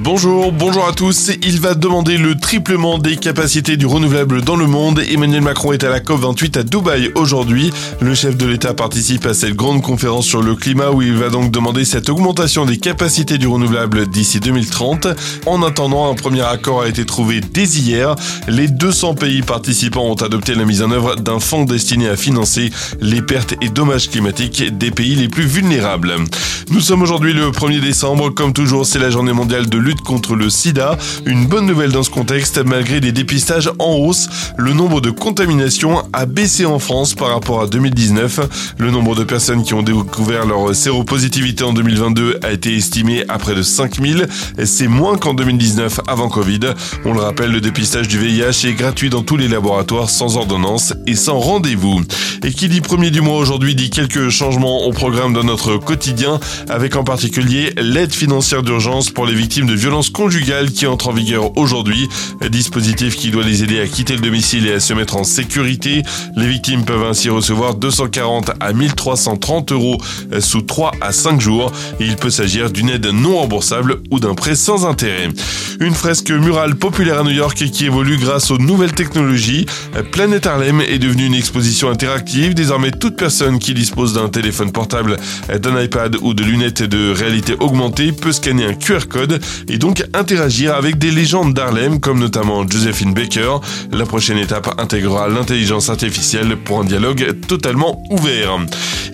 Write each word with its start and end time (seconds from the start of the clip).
Bonjour, 0.00 0.52
bonjour 0.52 0.86
à 0.86 0.92
tous. 0.92 1.32
Il 1.42 1.60
va 1.60 1.74
demander 1.74 2.18
le 2.18 2.36
triplement 2.36 2.98
des 2.98 3.16
capacités 3.16 3.76
du 3.76 3.84
renouvelable 3.84 4.42
dans 4.42 4.54
le 4.54 4.68
monde. 4.68 5.00
Emmanuel 5.00 5.40
Macron 5.42 5.72
est 5.72 5.82
à 5.82 5.90
la 5.90 5.98
COP28 5.98 6.58
à 6.58 6.62
Dubaï 6.62 7.10
aujourd'hui. 7.16 7.72
Le 8.00 8.14
chef 8.14 8.36
de 8.36 8.46
l'État 8.46 8.74
participe 8.74 9.26
à 9.26 9.34
cette 9.34 9.54
grande 9.54 9.82
conférence 9.82 10.26
sur 10.26 10.40
le 10.40 10.54
climat 10.54 10.90
où 10.90 11.02
il 11.02 11.14
va 11.14 11.30
donc 11.30 11.50
demander 11.50 11.84
cette 11.84 12.08
augmentation 12.10 12.64
des 12.64 12.76
capacités 12.76 13.38
du 13.38 13.48
renouvelable 13.48 14.06
d'ici 14.06 14.38
2030. 14.38 15.08
En 15.46 15.64
attendant, 15.64 16.10
un 16.10 16.14
premier 16.14 16.42
accord 16.42 16.82
a 16.82 16.88
été 16.88 17.04
trouvé 17.04 17.40
dès 17.40 17.64
hier. 17.64 18.14
Les 18.46 18.68
200 18.68 19.16
pays 19.16 19.42
participants 19.42 20.06
ont 20.06 20.14
adopté 20.14 20.54
la 20.54 20.64
mise 20.64 20.82
en 20.82 20.92
œuvre 20.92 21.16
d'un 21.16 21.40
fonds 21.40 21.64
destiné 21.64 22.08
à 22.08 22.16
financer 22.16 22.70
les 23.00 23.20
pertes 23.20 23.54
et 23.60 23.68
dommages 23.68 24.08
climatiques 24.08 24.78
des 24.78 24.92
pays 24.92 25.16
les 25.16 25.28
plus 25.28 25.44
vulnérables. 25.44 26.14
Nous 26.70 26.80
sommes 26.80 27.02
aujourd'hui 27.02 27.32
le 27.32 27.50
1er 27.50 27.80
décembre. 27.80 28.30
Comme 28.30 28.52
toujours, 28.52 28.86
c'est 28.86 28.98
la 28.98 29.10
journée 29.10 29.32
mondiale 29.32 29.68
de 29.68 29.78
lutte 29.78 29.97
contre 30.02 30.34
le 30.34 30.50
sida. 30.50 30.96
Une 31.26 31.46
bonne 31.46 31.66
nouvelle 31.66 31.92
dans 31.92 32.02
ce 32.02 32.10
contexte, 32.10 32.58
malgré 32.64 33.00
des 33.00 33.12
dépistages 33.12 33.70
en 33.78 33.94
hausse, 33.94 34.28
le 34.56 34.72
nombre 34.72 35.00
de 35.00 35.10
contaminations 35.10 36.02
a 36.12 36.26
baissé 36.26 36.66
en 36.66 36.78
France 36.78 37.14
par 37.14 37.28
rapport 37.28 37.62
à 37.62 37.66
2019. 37.66 38.76
Le 38.78 38.90
nombre 38.90 39.14
de 39.14 39.24
personnes 39.24 39.62
qui 39.62 39.74
ont 39.74 39.82
découvert 39.82 40.46
leur 40.46 40.74
séropositivité 40.74 41.64
en 41.64 41.72
2022 41.72 42.40
a 42.42 42.52
été 42.52 42.76
estimé 42.76 43.24
à 43.28 43.38
près 43.38 43.54
de 43.54 43.62
5000. 43.62 44.26
C'est 44.64 44.88
moins 44.88 45.16
qu'en 45.16 45.34
2019 45.34 46.00
avant 46.06 46.28
Covid. 46.28 46.60
On 47.04 47.12
le 47.12 47.20
rappelle, 47.20 47.52
le 47.52 47.60
dépistage 47.60 48.08
du 48.08 48.18
VIH 48.18 48.66
est 48.66 48.74
gratuit 48.74 49.10
dans 49.10 49.22
tous 49.22 49.36
les 49.36 49.48
laboratoires 49.48 50.10
sans 50.10 50.36
ordonnance 50.36 50.94
et 51.06 51.14
sans 51.14 51.38
rendez-vous. 51.38 52.02
Et 52.44 52.52
qui 52.52 52.68
dit 52.68 52.80
premier 52.80 53.10
du 53.10 53.20
mois 53.20 53.36
aujourd'hui 53.36 53.74
dit 53.74 53.90
quelques 53.90 54.28
changements 54.28 54.86
au 54.86 54.92
programme 54.92 55.32
de 55.32 55.42
notre 55.42 55.76
quotidien, 55.76 56.40
avec 56.68 56.96
en 56.96 57.04
particulier 57.04 57.72
l'aide 57.76 58.12
financière 58.12 58.62
d'urgence 58.62 59.10
pour 59.10 59.26
les 59.26 59.34
victimes 59.34 59.66
de 59.66 59.74
violences 59.78 60.10
conjugales 60.10 60.70
qui 60.70 60.86
entre 60.86 61.08
en 61.08 61.12
vigueur 61.12 61.56
aujourd'hui. 61.56 62.08
Dispositif 62.50 63.16
qui 63.16 63.30
doit 63.30 63.44
les 63.44 63.62
aider 63.62 63.80
à 63.80 63.86
quitter 63.86 64.14
le 64.14 64.20
domicile 64.20 64.66
et 64.66 64.74
à 64.74 64.80
se 64.80 64.92
mettre 64.92 65.16
en 65.16 65.24
sécurité. 65.24 66.02
Les 66.36 66.48
victimes 66.48 66.84
peuvent 66.84 67.04
ainsi 67.04 67.30
recevoir 67.30 67.74
240 67.74 68.50
à 68.60 68.72
1330 68.72 69.72
euros 69.72 69.98
sous 70.40 70.62
3 70.62 70.92
à 71.00 71.12
5 71.12 71.40
jours. 71.40 71.72
Il 72.00 72.16
peut 72.16 72.30
s'agir 72.30 72.70
d'une 72.70 72.90
aide 72.90 73.06
non 73.06 73.38
remboursable 73.38 74.02
ou 74.10 74.20
d'un 74.20 74.34
prêt 74.34 74.54
sans 74.54 74.84
intérêt. 74.86 75.28
Une 75.80 75.94
fresque 75.94 76.30
murale 76.30 76.74
populaire 76.74 77.20
à 77.20 77.22
New 77.22 77.30
York 77.30 77.56
qui 77.56 77.86
évolue 77.86 78.16
grâce 78.16 78.50
aux 78.50 78.58
nouvelles 78.58 78.92
technologies. 78.92 79.66
Planète 80.10 80.46
Harlem 80.46 80.80
est 80.80 80.98
devenue 80.98 81.26
une 81.26 81.34
exposition 81.34 81.88
interactive. 81.88 82.54
Désormais, 82.54 82.90
toute 82.90 83.16
personne 83.16 83.60
qui 83.60 83.74
dispose 83.74 84.14
d'un 84.14 84.28
téléphone 84.28 84.72
portable, 84.72 85.16
d'un 85.48 85.80
iPad 85.80 86.16
ou 86.20 86.34
de 86.34 86.42
lunettes 86.42 86.82
de 86.82 87.12
réalité 87.12 87.54
augmentée 87.60 88.10
peut 88.12 88.32
scanner 88.32 88.64
un 88.64 88.74
QR 88.74 89.06
code 89.08 89.40
et 89.68 89.78
donc 89.78 90.04
interagir 90.14 90.74
avec 90.74 90.98
des 90.98 91.10
légendes 91.10 91.54
d'Harlem 91.54 92.00
comme 92.00 92.18
notamment 92.18 92.68
Josephine 92.68 93.14
Baker. 93.14 93.56
La 93.92 94.06
prochaine 94.06 94.38
étape 94.38 94.74
intégrera 94.78 95.28
l'intelligence 95.28 95.90
artificielle 95.90 96.56
pour 96.56 96.80
un 96.80 96.84
dialogue 96.84 97.36
totalement 97.46 98.02
ouvert. 98.10 98.58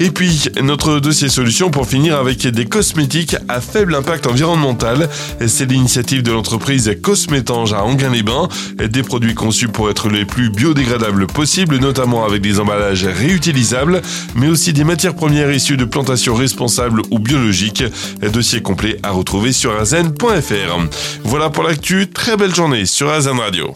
Et 0.05 0.11
puis, 0.11 0.51
notre 0.63 1.01
dossier 1.01 1.31
solution 1.31 1.71
pour 1.71 1.87
finir 1.87 2.19
avec 2.19 2.47
des 2.47 2.67
cosmétiques 2.67 3.37
à 3.49 3.63
faible 3.63 3.95
impact 3.95 4.27
environnemental. 4.27 5.09
C'est 5.47 5.65
l'initiative 5.65 6.23
de 6.23 6.31
l'entreprise 6.31 6.95
Cosmétange 7.03 7.73
à 7.73 7.83
Anguin-les-Bains. 7.85 8.51
Des 8.77 9.03
produits 9.03 9.33
conçus 9.33 9.69
pour 9.69 9.89
être 9.89 10.11
les 10.11 10.27
plus 10.27 10.51
biodégradables 10.51 11.27
possibles, 11.27 11.79
notamment 11.79 12.27
avec 12.27 12.43
des 12.43 12.61
emballages 12.61 13.07
réutilisables, 13.07 14.03
mais 14.35 14.49
aussi 14.49 14.75
des 14.75 14.85
matières 14.85 15.15
premières 15.15 15.51
issues 15.51 15.79
de 15.79 15.87
plantations 15.87 16.35
responsables 16.35 17.01
ou 17.11 17.19
biologiques. 17.19 17.85
Dossier 18.31 18.61
complet 18.61 18.99
à 19.03 19.11
retrouver 19.11 19.53
sur 19.53 19.75
azen.fr. 19.75 20.87
Voilà 21.25 21.49
pour 21.49 21.63
l'actu. 21.63 22.11
Très 22.11 22.37
belle 22.37 22.55
journée 22.55 22.85
sur 22.85 23.09
Azen 23.09 23.39
Radio. 23.39 23.75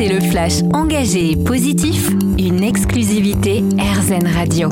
Le 0.00 0.20
flash 0.20 0.62
engagé 0.74 1.32
et 1.32 1.36
positif, 1.36 2.08
une 2.38 2.62
exclusivité 2.62 3.64
RZN 3.78 4.28
Radio. 4.28 4.68